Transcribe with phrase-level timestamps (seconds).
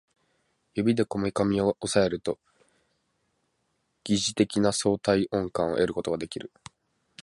[0.73, 2.39] 指でこめかみを抑えると
[4.03, 6.51] 疑似的な相対音感を得ることができる